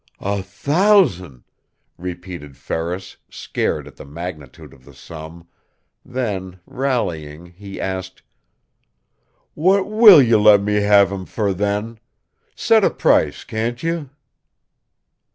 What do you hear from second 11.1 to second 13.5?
him fer, then? Set a price,